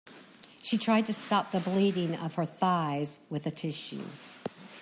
[0.63, 4.07] She tried to stop the bleeding of her thighs with a tissue.